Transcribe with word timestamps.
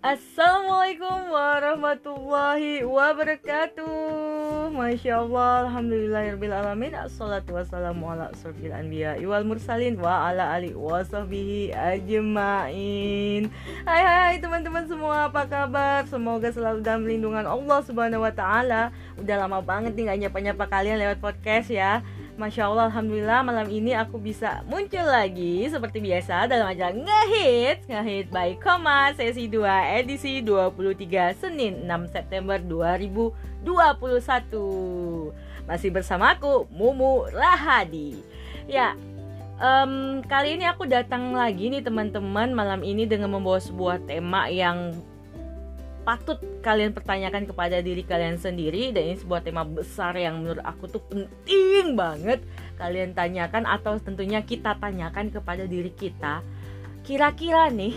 Assalamualaikum 0.00 1.28
warahmatullahi 1.28 2.80
wabarakatuh. 2.88 4.72
Masya 4.72 5.28
Allah 5.28 5.68
Alhamdulillahirrahmanirrahim 5.68 7.04
Assalatu 7.04 7.52
wassalamu 7.52 8.08
ala 8.08 8.32
asrafil 8.32 8.72
anbiya 8.72 9.20
Iwal 9.20 9.44
mursalin 9.44 10.00
wa 10.00 10.32
ala 10.32 10.56
ali 10.56 10.72
wa 10.72 11.04
sahbihi 11.04 11.76
ajma'in. 11.76 13.52
Hai 13.84 14.02
hai 14.08 14.34
teman-teman 14.40 14.88
semua 14.88 15.28
apa 15.28 15.44
kabar? 15.44 16.08
Semoga 16.08 16.48
selalu 16.48 16.80
dalam 16.80 17.04
lindungan 17.04 17.44
Allah 17.44 17.84
subhanahu 17.84 18.24
wa 18.24 18.32
ta'ala. 18.32 18.96
Udah 19.20 19.36
lama 19.36 19.60
banget 19.60 19.92
nih 20.00 20.08
gak 20.08 20.20
nyapa-nyapa 20.24 20.64
kalian 20.64 20.96
lewat 20.96 21.20
podcast 21.20 21.68
ya 21.68 22.00
Masya 22.40 22.72
Allah, 22.72 22.88
Alhamdulillah 22.88 23.44
malam 23.44 23.68
ini 23.68 23.92
aku 23.92 24.16
bisa 24.16 24.64
muncul 24.64 25.04
lagi 25.04 25.68
seperti 25.68 26.00
biasa 26.00 26.48
dalam 26.48 26.72
acara 26.72 26.96
Ngehit 26.96 27.84
Ngehit 27.84 28.32
by 28.32 28.56
Koma 28.56 29.12
sesi 29.12 29.44
2 29.44 30.00
edisi 30.00 30.40
23 30.40 31.36
Senin 31.36 31.84
6 31.84 32.16
September 32.16 32.56
2021 32.56 33.60
Masih 35.68 35.92
bersama 35.92 36.32
aku 36.32 36.64
Mumu 36.72 37.28
Rahadi. 37.28 38.24
Ya, 38.64 38.96
um, 39.60 40.24
kali 40.24 40.56
ini 40.56 40.64
aku 40.64 40.88
datang 40.88 41.36
lagi 41.36 41.68
nih 41.68 41.84
teman-teman 41.84 42.56
malam 42.56 42.80
ini 42.80 43.04
dengan 43.04 43.36
membawa 43.36 43.60
sebuah 43.60 44.00
tema 44.08 44.48
yang 44.48 44.96
patut 46.00 46.40
kalian 46.64 46.96
pertanyakan 46.96 47.44
kepada 47.44 47.84
diri 47.84 48.02
kalian 48.02 48.40
sendiri 48.40 48.90
dan 48.90 49.12
ini 49.12 49.16
sebuah 49.20 49.44
tema 49.44 49.62
besar 49.62 50.16
yang 50.16 50.40
menurut 50.40 50.64
aku 50.64 50.88
tuh 50.88 51.02
penting 51.06 51.94
banget 51.94 52.40
kalian 52.80 53.12
tanyakan 53.12 53.68
atau 53.68 54.00
tentunya 54.00 54.40
kita 54.40 54.76
tanyakan 54.80 55.28
kepada 55.28 55.68
diri 55.68 55.92
kita. 55.92 56.40
Kira-kira 57.04 57.68
nih 57.68 57.96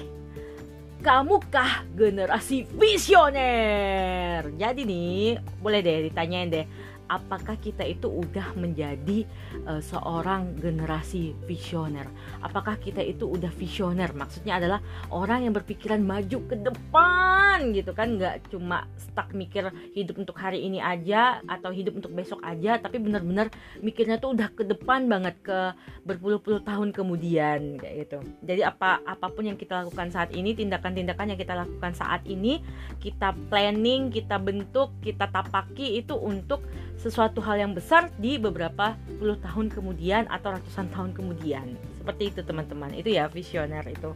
kamukah 1.00 1.84
generasi 1.95 2.68
visioner? 2.76 4.52
Jadi 4.56 4.82
nih 4.84 5.40
boleh 5.60 5.80
deh 5.80 6.12
ditanyain 6.12 6.50
deh 6.52 6.66
apakah 7.14 7.53
kita 7.61 7.86
itu 7.86 8.09
udah 8.09 8.58
menjadi 8.58 9.30
uh, 9.69 9.78
seorang 9.78 10.58
generasi 10.58 11.38
visioner? 11.45 12.09
Apakah 12.42 12.81
kita 12.81 13.05
itu 13.05 13.30
udah 13.30 13.53
visioner? 13.53 14.09
Maksudnya 14.17 14.58
adalah 14.58 14.81
orang 15.14 15.45
yang 15.45 15.53
berpikiran 15.53 16.02
maju 16.02 16.38
ke 16.50 16.55
depan 16.58 17.70
gitu 17.78 17.94
kan, 17.94 18.17
nggak 18.17 18.50
cuma 18.50 18.89
stuck 18.97 19.30
mikir 19.38 19.70
hidup 19.94 20.17
untuk 20.17 20.33
hari 20.42 20.66
ini 20.66 20.81
aja 20.81 21.38
atau 21.45 21.70
hidup 21.70 22.02
untuk 22.02 22.17
besok 22.17 22.42
aja, 22.42 22.81
tapi 22.81 22.97
benar-benar 22.97 23.53
mikirnya 23.77 24.17
tuh 24.17 24.33
udah 24.33 24.50
ke 24.50 24.66
depan 24.66 25.05
banget 25.05 25.38
ke 25.45 25.77
berpuluh-puluh 26.02 26.66
tahun 26.66 26.89
kemudian 26.89 27.77
kayak 27.77 28.09
gitu. 28.09 28.20
Jadi 28.42 28.66
apa 28.66 29.05
apa 29.05 29.30
pun 29.30 29.45
yang 29.45 29.59
kita 29.59 29.86
lakukan 29.86 30.09
saat 30.09 30.33
ini, 30.33 30.58
tindakan-tindakan 30.58 31.36
yang 31.36 31.39
kita 31.39 31.53
lakukan 31.53 31.94
saat 31.94 32.25
ini, 32.25 32.66
kita 32.98 33.38
planning, 33.53 34.09
kita 34.09 34.42
bentuk, 34.42 34.89
kita 35.05 35.30
tapaki 35.30 36.02
itu 36.02 36.17
untuk 36.17 36.66
sesuatu 37.04 37.44
hal 37.44 37.59
yang 37.59 37.76
besar 37.76 38.08
di 38.16 38.40
beberapa 38.40 38.96
puluh 39.20 39.36
tahun 39.44 39.68
kemudian 39.68 40.23
atau 40.32 40.56
ratusan 40.56 40.88
tahun 40.96 41.12
kemudian. 41.12 41.76
Seperti 42.00 42.32
itu 42.32 42.40
teman-teman. 42.40 42.95
Itu 42.95 43.12
ya 43.12 43.28
visioner 43.28 43.84
itu. 43.92 44.16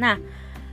Nah, 0.00 0.16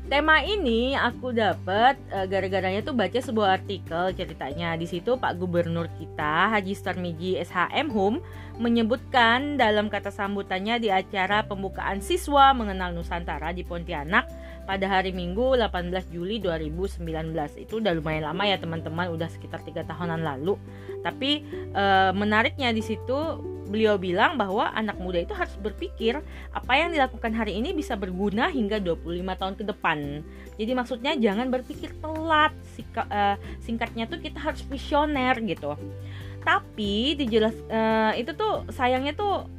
tema 0.07 0.39
ini 0.39 0.95
aku 0.95 1.35
dapat 1.35 1.99
uh, 2.15 2.23
gara-garanya 2.23 2.79
tuh 2.79 2.95
baca 2.95 3.19
sebuah 3.19 3.59
artikel 3.59 4.15
ceritanya. 4.15 4.79
Di 4.79 4.87
situ 4.87 5.19
Pak 5.19 5.35
Gubernur 5.35 5.91
kita 5.99 6.55
Haji 6.55 6.71
Starmiji 6.71 7.35
SHM 7.43 7.91
Hum 7.91 8.23
menyebutkan 8.55 9.59
dalam 9.59 9.91
kata 9.91 10.15
sambutannya 10.15 10.79
di 10.79 10.87
acara 10.87 11.43
pembukaan 11.43 11.99
siswa 11.99 12.55
mengenal 12.55 12.95
Nusantara 12.95 13.51
di 13.51 13.67
Pontianak 13.67 14.27
pada 14.69 14.85
hari 14.85 15.09
Minggu 15.09 15.57
18 15.57 16.13
Juli 16.13 16.37
2019 16.37 17.01
itu 17.57 17.81
udah 17.81 17.89
lumayan 17.97 18.29
lama 18.29 18.45
ya 18.45 18.61
teman-teman. 18.61 19.09
Udah 19.09 19.25
sekitar 19.25 19.65
tiga 19.65 19.81
tahunan 19.81 20.21
lalu. 20.21 20.61
Tapi 21.01 21.41
e, 21.73 21.83
menariknya 22.13 22.69
di 22.69 22.85
situ 22.85 23.17
beliau 23.65 23.97
bilang 23.97 24.37
bahwa 24.37 24.69
anak 24.77 25.01
muda 25.01 25.25
itu 25.25 25.33
harus 25.33 25.57
berpikir 25.57 26.21
apa 26.53 26.73
yang 26.77 26.93
dilakukan 26.93 27.33
hari 27.33 27.57
ini 27.57 27.73
bisa 27.73 27.97
berguna 27.97 28.53
hingga 28.53 28.77
25 28.77 29.41
tahun 29.41 29.53
ke 29.57 29.63
depan. 29.73 30.21
Jadi 30.61 30.71
maksudnya 30.77 31.17
jangan 31.17 31.49
berpikir 31.49 31.89
telat. 31.97 32.53
Sika, 32.77 33.09
e, 33.09 33.21
singkatnya 33.65 34.05
tuh 34.05 34.21
kita 34.21 34.37
harus 34.37 34.61
visioner 34.69 35.33
gitu. 35.49 35.73
Tapi 36.45 37.17
dijelas 37.17 37.57
e, 37.73 37.79
itu 38.21 38.37
tuh 38.37 38.69
sayangnya 38.69 39.17
tuh 39.17 39.49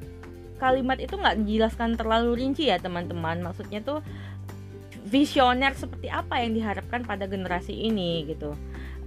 kalimat 0.62 1.00
itu 1.00 1.16
nggak 1.16 1.40
dijelaskan 1.42 1.98
terlalu 1.98 2.46
rinci 2.46 2.70
ya 2.70 2.78
teman-teman. 2.78 3.42
Maksudnya 3.42 3.82
tuh 3.82 4.06
visioner 5.10 5.74
seperti 5.74 6.06
apa 6.06 6.38
yang 6.38 6.54
diharapkan 6.54 7.02
pada 7.02 7.26
generasi 7.26 7.74
ini 7.74 8.30
gitu. 8.30 8.54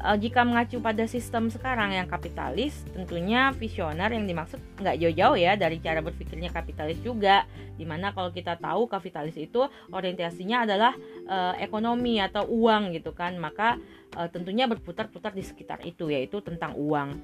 Uh, 0.03 0.19
jika 0.19 0.43
mengacu 0.43 0.83
pada 0.83 1.07
sistem 1.07 1.47
sekarang 1.47 1.95
yang 1.95 2.11
kapitalis, 2.11 2.83
tentunya 2.91 3.55
visioner 3.55 4.11
yang 4.11 4.27
dimaksud 4.27 4.59
nggak 4.83 4.99
jauh-jauh 4.99 5.39
ya 5.39 5.55
dari 5.55 5.79
cara 5.79 6.03
berpikirnya 6.03 6.51
kapitalis 6.51 6.99
juga. 6.99 7.47
Di 7.79 7.87
mana 7.87 8.11
kalau 8.11 8.35
kita 8.35 8.59
tahu 8.59 8.91
kapitalis 8.91 9.39
itu 9.39 9.63
orientasinya 9.95 10.67
adalah 10.67 10.91
uh, 11.23 11.55
ekonomi 11.55 12.19
atau 12.19 12.43
uang 12.51 12.91
gitu 12.99 13.15
kan, 13.15 13.39
maka 13.39 13.79
uh, 14.19 14.27
tentunya 14.27 14.67
berputar-putar 14.67 15.31
di 15.31 15.41
sekitar 15.47 15.79
itu 15.87 16.11
yaitu 16.11 16.43
tentang 16.43 16.75
uang. 16.75 17.23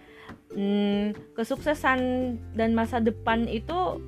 Hmm, 0.56 1.12
kesuksesan 1.36 2.00
dan 2.56 2.72
masa 2.72 3.04
depan 3.04 3.44
itu 3.52 4.00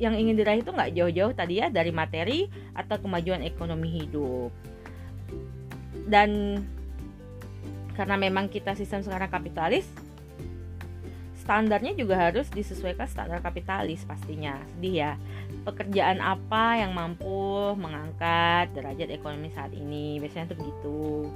yang 0.00 0.16
ingin 0.16 0.34
diraih 0.34 0.64
itu 0.64 0.72
nggak 0.72 0.96
jauh-jauh 0.96 1.36
tadi 1.36 1.60
ya 1.60 1.68
dari 1.68 1.92
materi 1.92 2.48
atau 2.72 2.96
kemajuan 2.96 3.44
ekonomi 3.44 4.00
hidup. 4.00 4.50
Dan 6.08 6.60
karena 7.94 8.16
memang 8.16 8.48
kita 8.48 8.72
sistem 8.72 9.04
sekarang 9.04 9.28
kapitalis 9.28 9.84
standarnya 11.50 11.98
juga 11.98 12.14
harus 12.14 12.46
disesuaikan 12.52 13.10
standar 13.10 13.42
kapitalis 13.42 14.06
pastinya. 14.06 14.54
Sedih 14.76 14.94
ya. 15.02 15.12
Pekerjaan 15.66 16.22
apa 16.22 16.78
yang 16.78 16.94
mampu 16.94 17.74
mengangkat 17.74 18.70
derajat 18.70 19.10
ekonomi 19.10 19.50
saat 19.50 19.74
ini? 19.74 20.22
Biasanya 20.22 20.54
tuh 20.54 20.58
begitu. 20.62 21.26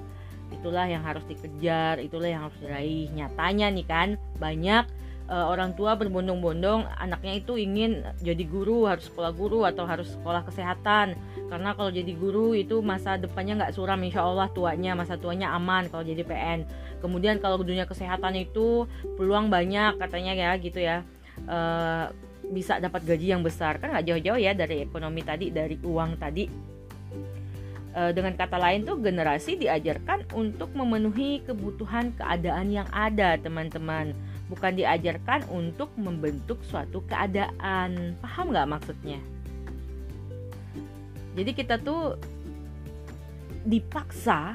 Itulah 0.54 0.86
yang 0.86 1.02
harus 1.02 1.26
dikejar 1.26 1.98
itulah 1.98 2.30
yang 2.30 2.46
harus 2.46 2.54
diraih. 2.62 3.10
Nyatanya 3.10 3.66
nih 3.74 3.86
kan 3.90 4.08
banyak 4.38 4.86
uh, 5.28 5.46
orang 5.48 5.72
tua 5.72 5.96
berbondong-bondong 5.96 6.84
anaknya 7.00 7.40
itu 7.40 7.56
ingin 7.56 8.04
jadi 8.20 8.44
guru 8.44 8.84
harus 8.84 9.08
sekolah 9.08 9.32
guru 9.32 9.64
atau 9.64 9.84
harus 9.88 10.12
sekolah 10.12 10.44
kesehatan. 10.44 11.16
Karena 11.48 11.76
kalau 11.76 11.90
jadi 11.92 12.12
guru 12.16 12.52
itu 12.56 12.80
masa 12.84 13.16
depannya 13.16 13.64
nggak 13.64 13.74
suram 13.76 14.00
insya 14.04 14.24
Allah 14.24 14.48
tuanya 14.52 14.92
masa 14.96 15.14
tuanya 15.16 15.54
aman 15.54 15.88
kalau 15.88 16.02
jadi 16.02 16.24
PN 16.24 16.66
kemudian 17.04 17.36
kalau 17.36 17.60
dunia 17.60 17.84
kesehatan 17.84 18.32
itu 18.40 18.88
peluang 19.20 19.52
banyak 19.52 20.00
katanya 20.00 20.32
ya 20.32 20.50
gitu 20.56 20.80
ya. 20.80 21.04
Uh, 21.44 22.08
bisa 22.44 22.80
dapat 22.80 23.04
gaji 23.04 23.36
yang 23.36 23.44
besar. 23.44 23.76
Kan 23.76 23.92
nggak 23.92 24.08
jauh-jauh 24.08 24.40
ya 24.40 24.56
dari 24.56 24.84
ekonomi 24.84 25.20
tadi 25.20 25.52
dari 25.52 25.76
uang 25.80 26.16
tadi. 26.16 26.44
Uh, 27.94 28.10
dengan 28.10 28.34
kata 28.34 28.58
lain 28.58 28.82
tuh 28.82 28.98
generasi 28.98 29.54
diajarkan 29.54 30.26
untuk 30.34 30.74
memenuhi 30.74 31.46
kebutuhan 31.46 32.10
keadaan 32.18 32.74
yang 32.74 32.88
ada 32.90 33.38
teman-teman 33.38 34.10
bukan 34.48 34.76
diajarkan 34.76 35.48
untuk 35.48 35.92
membentuk 35.96 36.60
suatu 36.66 37.00
keadaan. 37.08 38.18
Paham 38.20 38.52
nggak 38.52 38.68
maksudnya? 38.68 39.20
Jadi 41.34 41.50
kita 41.50 41.80
tuh 41.82 42.14
dipaksa 43.64 44.54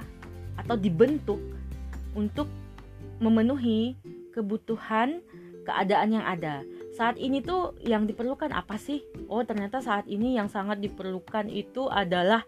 atau 0.56 0.76
dibentuk 0.78 1.42
untuk 2.14 2.48
memenuhi 3.20 4.00
kebutuhan 4.32 5.20
keadaan 5.68 6.10
yang 6.16 6.26
ada. 6.26 6.64
Saat 7.00 7.16
ini 7.16 7.40
tuh 7.40 7.80
yang 7.80 8.04
diperlukan 8.04 8.52
apa 8.52 8.76
sih? 8.76 9.08
Oh, 9.32 9.40
ternyata 9.48 9.80
saat 9.80 10.04
ini 10.12 10.36
yang 10.36 10.52
sangat 10.52 10.84
diperlukan 10.84 11.48
itu 11.48 11.88
adalah 11.88 12.44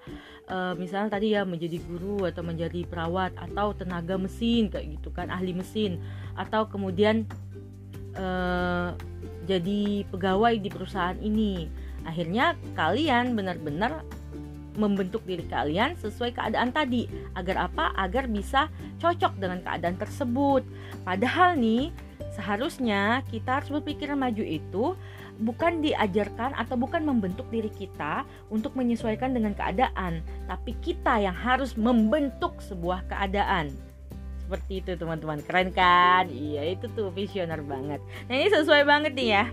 uh, 0.51 0.75
misalnya 0.75 1.15
tadi 1.15 1.31
ya 1.31 1.47
menjadi 1.47 1.79
guru 1.87 2.27
atau 2.27 2.43
menjadi 2.43 2.83
perawat 2.83 3.31
atau 3.39 3.71
tenaga 3.71 4.19
mesin 4.19 4.67
kayak 4.67 4.99
gitu 4.99 5.07
kan, 5.15 5.31
ahli 5.31 5.55
mesin 5.55 6.03
atau 6.35 6.67
kemudian 6.67 7.23
uh, 8.19 8.91
jadi 9.47 10.03
pegawai 10.11 10.59
di 10.59 10.67
perusahaan 10.67 11.15
ini. 11.23 11.71
Akhirnya 12.03 12.59
kalian 12.75 13.39
benar-benar 13.39 14.03
membentuk 14.79 15.23
diri 15.27 15.43
kalian 15.47 15.99
sesuai 15.99 16.35
keadaan 16.35 16.71
tadi 16.71 17.07
agar 17.35 17.67
apa? 17.67 17.91
Agar 17.99 18.27
bisa 18.27 18.71
cocok 18.99 19.39
dengan 19.39 19.59
keadaan 19.63 19.97
tersebut. 19.99 20.63
Padahal 21.03 21.59
nih 21.59 21.91
Seharusnya 22.31 23.27
kita 23.27 23.59
harus 23.59 23.69
berpikir 23.69 24.07
maju 24.15 24.43
itu 24.43 24.95
bukan 25.43 25.83
diajarkan 25.83 26.55
atau 26.55 26.79
bukan 26.79 27.03
membentuk 27.03 27.43
diri 27.51 27.67
kita 27.67 28.23
untuk 28.47 28.71
menyesuaikan 28.79 29.35
dengan 29.35 29.51
keadaan, 29.51 30.23
tapi 30.47 30.71
kita 30.79 31.19
yang 31.19 31.35
harus 31.35 31.75
membentuk 31.75 32.55
sebuah 32.63 33.03
keadaan. 33.11 33.75
Seperti 34.47 34.83
itu 34.83 34.91
teman-teman, 34.95 35.43
keren 35.43 35.75
kan? 35.75 36.27
Iya 36.31 36.71
itu 36.75 36.87
tuh 36.95 37.11
visioner 37.11 37.59
banget. 37.63 37.99
Nah 38.27 38.33
ini 38.35 38.47
sesuai 38.47 38.83
banget 38.87 39.11
nih 39.15 39.29
ya 39.35 39.45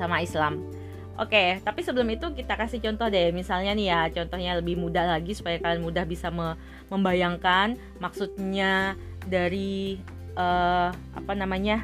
sama 0.00 0.24
Islam. 0.24 0.77
Oke, 1.18 1.58
tapi 1.66 1.82
sebelum 1.82 2.06
itu 2.14 2.30
kita 2.30 2.54
kasih 2.54 2.78
contoh 2.78 3.10
deh. 3.10 3.34
Misalnya 3.34 3.74
nih 3.74 3.86
ya, 3.90 4.00
contohnya 4.14 4.54
lebih 4.54 4.78
mudah 4.78 5.18
lagi 5.18 5.34
supaya 5.34 5.58
kalian 5.58 5.82
mudah 5.82 6.06
bisa 6.06 6.30
me 6.30 6.54
membayangkan 6.94 7.74
maksudnya 7.98 8.94
dari 9.26 9.98
uh, 10.38 10.94
apa 10.94 11.32
namanya 11.34 11.82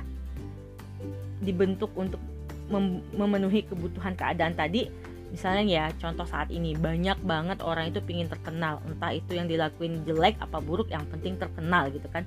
dibentuk 1.43 1.91
untuk 1.99 2.23
mem 2.71 3.03
memenuhi 3.11 3.67
kebutuhan 3.67 4.15
keadaan 4.15 4.55
tadi. 4.55 4.87
Misalnya 5.35 5.67
ya, 5.67 5.85
contoh 5.99 6.23
saat 6.31 6.55
ini 6.55 6.79
banyak 6.79 7.19
banget 7.27 7.59
orang 7.67 7.91
itu 7.91 7.99
pingin 8.07 8.31
terkenal, 8.31 8.79
entah 8.87 9.11
itu 9.11 9.35
yang 9.35 9.51
dilakuin 9.51 10.07
jelek 10.07 10.39
apa 10.39 10.63
buruk, 10.63 10.95
yang 10.95 11.03
penting 11.11 11.35
terkenal 11.35 11.91
gitu 11.91 12.07
kan. 12.07 12.23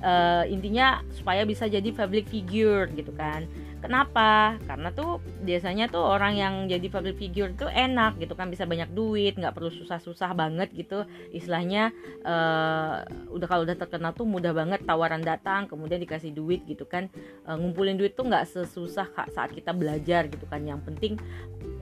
Uh, 0.00 0.48
intinya 0.48 1.04
supaya 1.12 1.44
bisa 1.44 1.68
jadi 1.68 1.92
public 1.92 2.32
figure 2.32 2.88
gitu 2.96 3.12
kan 3.12 3.44
Kenapa? 3.76 4.56
Karena 4.64 4.88
tuh 4.90 5.20
biasanya 5.44 5.92
tuh 5.92 6.00
orang 6.00 6.34
yang 6.34 6.54
jadi 6.64 6.88
public 6.88 7.20
figure 7.20 7.52
tuh 7.52 7.68
enak 7.68 8.16
gitu 8.16 8.32
kan 8.32 8.48
bisa 8.48 8.64
banyak 8.64 8.88
duit, 8.96 9.36
nggak 9.36 9.52
perlu 9.52 9.68
susah-susah 9.68 10.32
banget 10.32 10.72
gitu. 10.72 11.04
Istilahnya 11.30 11.92
uh, 12.24 13.04
udah 13.30 13.46
kalau 13.46 13.68
udah 13.68 13.76
terkenal 13.76 14.16
tuh 14.16 14.24
mudah 14.24 14.56
banget 14.56 14.80
tawaran 14.88 15.20
datang, 15.20 15.68
kemudian 15.68 16.00
dikasih 16.00 16.32
duit 16.32 16.64
gitu 16.64 16.88
kan. 16.88 17.12
Uh, 17.44 17.60
ngumpulin 17.60 18.00
duit 18.00 18.16
tuh 18.16 18.24
nggak 18.24 18.48
sesusah 18.48 19.12
saat 19.30 19.52
kita 19.52 19.76
belajar 19.76 20.24
gitu 20.32 20.48
kan. 20.48 20.64
Yang 20.64 20.80
penting 20.88 21.12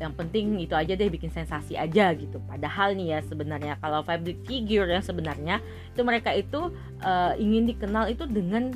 yang 0.03 0.11
penting 0.19 0.59
itu 0.59 0.75
aja 0.75 0.99
deh 0.99 1.07
bikin 1.07 1.31
sensasi 1.31 1.79
aja 1.79 2.11
gitu. 2.19 2.43
Padahal 2.43 2.99
nih 2.99 3.17
ya 3.17 3.19
sebenarnya 3.23 3.79
kalau 3.79 4.03
public 4.03 4.43
figure 4.43 4.91
yang 4.91 5.05
sebenarnya 5.05 5.63
itu 5.95 6.03
mereka 6.03 6.35
itu 6.35 6.75
uh, 7.07 7.33
ingin 7.39 7.71
dikenal 7.71 8.11
itu 8.11 8.27
dengan 8.27 8.75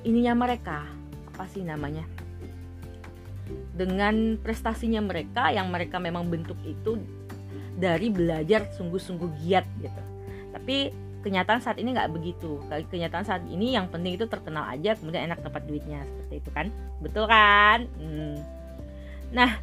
ininya 0.00 0.32
mereka 0.32 0.99
apa 1.40 1.48
sih 1.48 1.64
namanya? 1.64 2.04
Dengan 3.72 4.36
prestasinya 4.36 5.00
mereka 5.00 5.48
yang 5.48 5.72
mereka 5.72 5.96
memang 5.96 6.28
bentuk 6.28 6.60
itu 6.68 7.00
dari 7.80 8.12
belajar 8.12 8.68
sungguh-sungguh 8.76 9.40
giat 9.40 9.64
gitu. 9.80 10.02
Tapi 10.52 10.92
kenyataan 11.24 11.64
saat 11.64 11.80
ini 11.80 11.96
nggak 11.96 12.12
begitu. 12.12 12.60
Kenyataan 12.68 13.24
saat 13.24 13.40
ini 13.48 13.72
yang 13.72 13.88
penting 13.88 14.20
itu 14.20 14.28
terkenal 14.28 14.68
aja 14.68 14.92
kemudian 15.00 15.32
enak 15.32 15.40
dapat 15.40 15.64
duitnya 15.64 16.04
seperti 16.04 16.44
itu 16.44 16.50
kan? 16.52 16.66
Betul 17.00 17.24
kan? 17.24 17.88
Hmm. 17.96 18.36
nah 19.32 19.56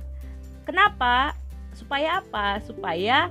kenapa? 0.66 1.38
Supaya 1.78 2.26
apa? 2.26 2.58
Supaya 2.66 3.30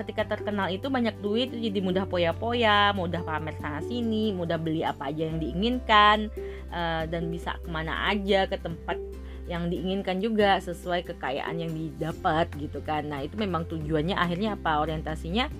ketika 0.00 0.36
terkenal 0.36 0.72
itu 0.72 0.88
banyak 0.88 1.14
duit 1.20 1.52
jadi 1.52 1.78
mudah 1.84 2.04
poya-poya 2.08 2.96
mudah 2.96 3.20
pamer 3.20 3.54
sana 3.60 3.84
sini 3.84 4.32
mudah 4.32 4.56
beli 4.56 4.80
apa 4.80 5.12
aja 5.12 5.28
yang 5.28 5.38
diinginkan 5.38 6.32
uh, 6.72 7.04
dan 7.04 7.28
bisa 7.28 7.60
ke 7.60 7.68
mana 7.68 8.08
aja 8.08 8.48
ke 8.48 8.56
tempat 8.56 8.96
yang 9.50 9.66
diinginkan 9.66 10.22
juga 10.22 10.62
sesuai 10.62 11.10
kekayaan 11.10 11.58
yang 11.58 11.74
didapat 11.74 12.46
gitu 12.54 12.78
kan. 12.86 13.10
Nah 13.10 13.26
itu 13.26 13.34
memang 13.34 13.66
tujuannya 13.66 14.14
akhirnya 14.14 14.54
apa? 14.54 14.78
Orientasinya 14.78 15.50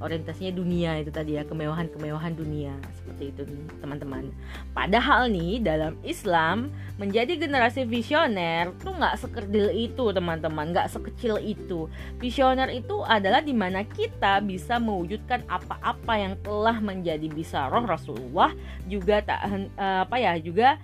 orientasinya 0.00 0.56
dunia 0.56 0.96
itu 0.98 1.12
tadi 1.12 1.36
ya 1.36 1.44
kemewahan-kemewahan 1.44 2.32
dunia 2.32 2.72
seperti 2.96 3.36
itu 3.36 3.42
teman-teman. 3.84 4.32
Padahal 4.72 5.28
nih 5.28 5.60
dalam 5.60 5.94
Islam 6.00 6.72
menjadi 6.96 7.36
generasi 7.36 7.84
visioner 7.84 8.72
tuh 8.80 8.96
nggak 8.96 9.20
sekerdil 9.20 9.68
itu 9.70 10.10
teman-teman 10.10 10.72
nggak 10.72 10.88
sekecil 10.88 11.36
itu. 11.38 11.86
Visioner 12.16 12.72
itu 12.72 13.04
adalah 13.04 13.44
di 13.44 13.52
mana 13.52 13.84
kita 13.84 14.40
bisa 14.40 14.80
mewujudkan 14.80 15.44
apa-apa 15.46 16.14
yang 16.16 16.34
telah 16.40 16.80
menjadi 16.80 17.28
bisa 17.28 17.68
roh 17.68 17.84
Rasulullah 17.84 18.56
juga 18.88 19.20
tak 19.20 19.40
uh, 19.76 20.08
apa 20.08 20.16
ya 20.16 20.40
juga 20.40 20.80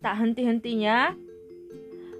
tak 0.00 0.20
henti-hentinya 0.20 1.12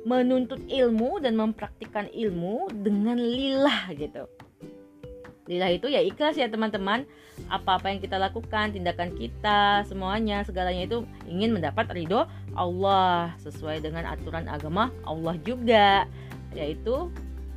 menuntut 0.05 0.61
ilmu 0.69 1.17
dan 1.25 1.33
mempraktikkan 1.37 2.13
ilmu 2.13 2.69
dengan 2.85 3.17
lillah 3.17 3.89
gitu 3.97 4.29
Lillah 5.45 5.71
itu 5.77 5.93
ya 5.93 6.01
ikhlas 6.01 6.41
ya 6.41 6.49
teman-teman. 6.49 7.05
Apa-apa 7.51 7.91
yang 7.91 8.01
kita 8.01 8.17
lakukan, 8.17 8.73
tindakan 8.73 9.13
kita, 9.19 9.85
semuanya, 9.85 10.47
segalanya 10.47 10.87
itu 10.87 11.05
ingin 11.29 11.53
mendapat 11.53 11.91
ridho 11.93 12.25
Allah. 12.57 13.35
Sesuai 13.43 13.85
dengan 13.85 14.09
aturan 14.09 14.49
agama 14.49 14.89
Allah 15.05 15.37
juga 15.43 16.09
Yaitu 16.55 17.11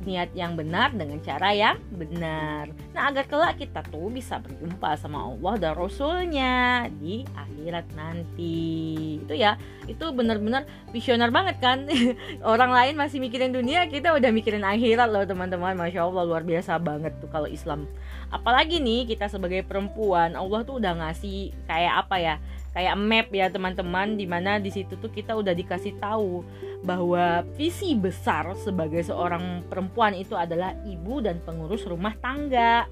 niat 0.06 0.30
yang 0.34 0.54
benar 0.54 0.94
dengan 0.94 1.18
cara 1.18 1.50
yang 1.50 1.76
benar. 1.90 2.70
Nah, 2.94 3.10
agar 3.10 3.24
kelak 3.26 3.58
kita 3.58 3.82
tuh 3.90 4.06
bisa 4.12 4.38
berjumpa 4.38 4.94
sama 4.94 5.26
Allah 5.26 5.54
dan 5.58 5.72
Rasulnya 5.74 6.86
di 7.02 7.26
akhirat 7.34 7.86
nanti. 7.98 9.18
Itu 9.22 9.34
ya, 9.34 9.58
itu 9.90 10.04
benar-benar 10.14 10.68
visioner 10.94 11.34
banget 11.34 11.58
kan. 11.58 11.90
Orang 12.54 12.70
lain 12.70 12.94
masih 12.94 13.18
mikirin 13.18 13.50
dunia, 13.50 13.90
kita 13.90 14.14
udah 14.14 14.30
mikirin 14.30 14.62
akhirat 14.62 15.10
loh 15.10 15.26
teman-teman. 15.26 15.74
Masya 15.74 16.06
Allah 16.06 16.22
luar 16.22 16.46
biasa 16.46 16.78
banget 16.78 17.18
tuh 17.18 17.30
kalau 17.30 17.50
Islam. 17.50 17.90
Apalagi 18.28 18.78
nih 18.78 19.08
kita 19.08 19.26
sebagai 19.26 19.64
perempuan, 19.64 20.36
Allah 20.36 20.60
tuh 20.62 20.78
udah 20.78 20.94
ngasih 20.94 21.50
kayak 21.66 22.06
apa 22.06 22.16
ya? 22.20 22.34
Kayak 22.78 22.94
map 22.94 23.26
ya 23.34 23.50
teman-teman 23.50 24.14
di 24.14 24.22
mana 24.22 24.62
di 24.62 24.70
situ 24.70 24.94
tuh 25.02 25.10
kita 25.10 25.34
udah 25.34 25.50
dikasih 25.50 25.98
tahu 25.98 26.46
bahwa 26.86 27.42
visi 27.58 27.98
besar 27.98 28.54
sebagai 28.54 29.02
seorang 29.02 29.66
perempuan 29.66 30.14
itu 30.14 30.38
adalah 30.38 30.78
ibu 30.86 31.18
dan 31.18 31.42
pengurus 31.42 31.82
rumah 31.90 32.14
tangga 32.22 32.86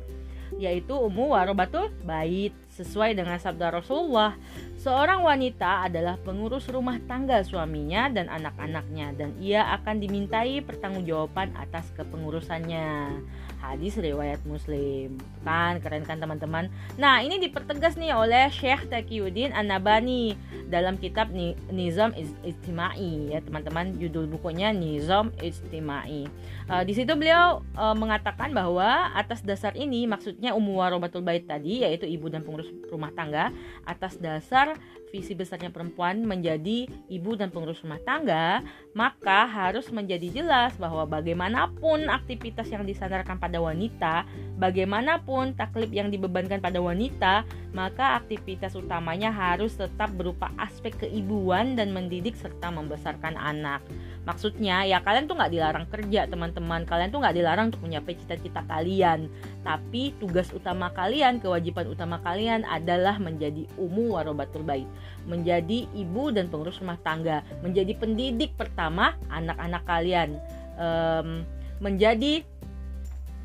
yaitu 0.58 0.90
umu 0.90 1.38
warobatul 1.38 1.86
bait 2.02 2.50
sesuai 2.76 3.16
dengan 3.16 3.40
sabda 3.40 3.72
Rasulullah 3.72 4.36
seorang 4.76 5.24
wanita 5.24 5.88
adalah 5.88 6.20
pengurus 6.20 6.68
rumah 6.68 7.00
tangga 7.08 7.40
suaminya 7.42 8.12
dan 8.12 8.28
anak-anaknya 8.28 9.16
dan 9.16 9.34
ia 9.40 9.64
akan 9.80 9.98
dimintai 9.98 10.62
pertanggungjawaban 10.62 11.56
atas 11.56 11.90
kepengurusannya. 11.96 13.18
Hadis 13.56 13.98
riwayat 13.98 14.44
muslim. 14.46 15.18
Kan 15.42 15.82
keren 15.82 16.06
kan 16.06 16.22
teman-teman? 16.22 16.70
Nah 17.00 17.18
ini 17.24 17.42
dipertegas 17.42 17.98
nih 17.98 18.14
oleh 18.14 18.46
Syekh 18.52 18.86
Taqiyuddin 18.92 19.50
An-Nabani 19.56 20.38
dalam 20.70 21.00
kitab 21.00 21.32
Nizam 21.72 22.14
Istimai 22.46 23.32
ya 23.32 23.42
teman-teman 23.42 23.96
judul 23.98 24.30
bukunya 24.30 24.70
Nizam 24.70 25.34
Istimai 25.42 26.30
uh, 26.70 26.82
di 26.82 26.92
situ 26.94 27.12
beliau 27.14 27.62
uh, 27.78 27.94
mengatakan 27.94 28.50
bahwa 28.50 29.10
atas 29.14 29.42
dasar 29.42 29.74
ini 29.78 30.04
maksudnya 30.06 30.52
umum 30.54 30.82
warobatul 30.82 31.22
bait 31.22 31.46
tadi 31.46 31.86
yaitu 31.86 32.06
ibu 32.06 32.26
dan 32.30 32.42
pengurus 32.42 32.65
rumah 32.90 33.10
tangga 33.14 33.50
atas 33.84 34.18
dasar 34.18 34.78
visi 35.10 35.32
besarnya 35.32 35.70
perempuan 35.70 36.26
menjadi 36.26 36.84
ibu 37.08 37.38
dan 37.38 37.48
pengurus 37.48 37.80
rumah 37.80 37.96
tangga, 38.02 38.60
maka 38.92 39.46
harus 39.46 39.88
menjadi 39.88 40.28
jelas 40.42 40.74
bahwa 40.76 41.06
bagaimanapun 41.06 42.10
aktivitas 42.10 42.68
yang 42.68 42.84
disandarkan 42.84 43.38
pada 43.38 43.56
wanita, 43.62 44.26
bagaimanapun 44.58 45.54
taklif 45.54 45.88
yang 45.94 46.10
dibebankan 46.10 46.58
pada 46.60 46.82
wanita, 46.82 47.46
maka 47.72 48.20
aktivitas 48.20 48.74
utamanya 48.76 49.30
harus 49.32 49.78
tetap 49.78 50.12
berupa 50.12 50.50
aspek 50.60 50.92
keibuan 51.06 51.78
dan 51.78 51.96
mendidik 51.96 52.34
serta 52.36 52.68
membesarkan 52.68 53.38
anak. 53.38 53.80
Maksudnya 54.26 54.82
ya 54.82 54.98
kalian 55.06 55.30
tuh 55.30 55.38
nggak 55.38 55.54
dilarang 55.54 55.86
kerja 55.86 56.26
teman-teman, 56.26 56.82
kalian 56.82 57.14
tuh 57.14 57.22
nggak 57.22 57.36
dilarang 57.38 57.70
untuk 57.70 57.86
menyapai 57.86 58.18
cita-cita 58.18 58.66
kalian, 58.66 59.30
tapi 59.62 60.18
tugas 60.18 60.50
utama 60.50 60.90
kalian, 60.90 61.38
kewajiban 61.38 61.86
utama 61.86 62.18
kalian 62.26 62.66
adalah 62.66 63.22
menjadi 63.22 63.70
umu 63.78 64.18
warobatul 64.18 64.66
bait. 64.66 64.90
Menjadi 65.30 65.86
ibu 65.94 66.34
dan 66.34 66.50
pengurus 66.50 66.82
rumah 66.82 66.98
tangga, 67.06 67.46
menjadi 67.62 67.94
pendidik 67.94 68.58
pertama 68.58 69.14
anak-anak 69.30 69.86
kalian, 69.86 70.42
um, 70.74 71.46
menjadi 71.78 72.42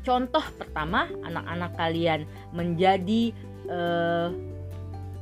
contoh 0.02 0.42
pertama 0.58 1.06
anak-anak 1.22 1.78
kalian, 1.78 2.26
menjadi 2.50 3.30
uh, 3.70 4.34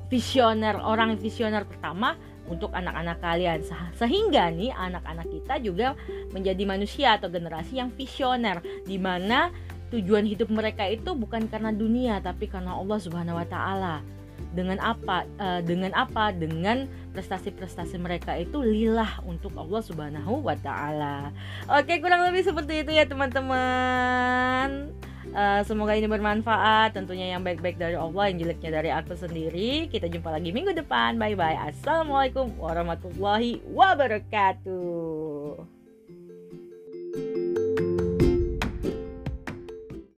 visioner 0.09 0.75
orang 0.83 1.15
visioner 1.21 1.63
pertama 1.69 2.19
untuk 2.51 2.75
anak-anak 2.75 3.23
kalian 3.23 3.63
sehingga 3.95 4.51
nih 4.51 4.75
anak-anak 4.75 5.31
kita 5.31 5.63
juga 5.63 5.95
menjadi 6.35 6.63
manusia 6.67 7.17
atau 7.17 7.31
generasi 7.31 7.79
yang 7.79 7.95
visioner 7.95 8.59
di 8.85 8.99
mana 8.99 9.55
tujuan 9.95 10.27
hidup 10.27 10.51
mereka 10.51 10.87
itu 10.87 11.15
bukan 11.15 11.47
karena 11.47 11.71
dunia 11.71 12.19
tapi 12.19 12.51
karena 12.51 12.75
Allah 12.75 12.99
Subhanahu 12.99 13.39
wa 13.39 13.47
taala 13.47 14.03
dengan 14.51 14.83
apa 14.83 15.27
uh, 15.39 15.63
dengan 15.63 15.95
apa 15.95 16.35
dengan 16.35 16.91
prestasi-prestasi 17.15 17.99
mereka 18.03 18.35
itu 18.35 18.59
lillah 18.63 19.23
untuk 19.27 19.55
Allah 19.55 19.83
Subhanahu 19.83 20.43
wa 20.43 20.57
taala. 20.59 21.31
Oke, 21.71 22.03
kurang 22.03 22.27
lebih 22.27 22.43
seperti 22.43 22.83
itu 22.83 22.91
ya 22.91 23.07
teman-teman. 23.07 24.91
Uh, 25.31 25.61
semoga 25.69 25.93
ini 25.93 26.09
bermanfaat. 26.09 26.97
Tentunya 26.97 27.37
yang 27.37 27.45
baik-baik 27.45 27.77
dari 27.77 27.95
Allah 27.95 28.33
yang 28.33 28.39
jeleknya 28.41 28.71
dari 28.81 28.91
aku 28.91 29.13
sendiri. 29.15 29.93
Kita 29.93 30.09
jumpa 30.09 30.33
lagi 30.33 30.51
minggu 30.51 30.73
depan. 30.73 31.21
Bye 31.21 31.37
bye 31.37 31.61
assalamualaikum 31.71 32.57
warahmatullahi 32.57 33.61
wabarakatuh 33.69 35.20